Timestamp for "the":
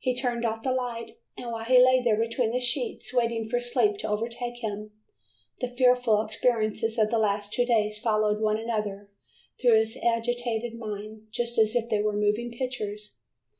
0.64-0.72, 2.50-2.58, 5.60-5.68, 7.08-7.18